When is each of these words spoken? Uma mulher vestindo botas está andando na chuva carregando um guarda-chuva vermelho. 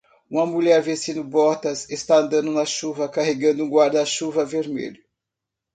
Uma 0.31 0.47
mulher 0.47 0.81
vestindo 0.81 1.23
botas 1.23 1.87
está 1.87 2.15
andando 2.17 2.49
na 2.51 2.65
chuva 2.65 3.07
carregando 3.07 3.63
um 3.63 3.69
guarda-chuva 3.69 4.43
vermelho. 4.43 4.99